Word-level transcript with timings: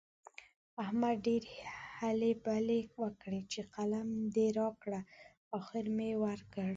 احمد 0.83 1.15
ډېرې 1.25 1.53
هلې 1.99 2.31
بلې 2.45 2.79
وکړې 3.01 3.41
چې 3.51 3.61
قلم 3.75 4.07
دې 4.35 4.47
راکړه؛ 4.59 4.99
اخېر 5.57 5.85
مې 5.97 6.11
ورکړ. 6.25 6.67